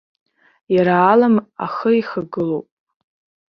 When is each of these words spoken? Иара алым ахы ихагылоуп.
Иара 0.75 0.95
алым 1.11 1.35
ахы 1.65 1.89
ихагылоуп. 1.99 2.67